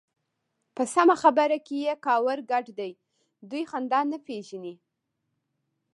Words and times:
په 0.75 0.83
سمه 0.93 1.15
خبره 1.23 1.57
کې 1.65 1.75
يې 1.85 1.93
کاوړ 2.05 2.37
ګډ 2.51 2.65
دی. 2.79 2.91
دوی 3.49 3.63
خندا 3.71 3.99
نه 4.11 4.17
پېژني. 4.27 4.75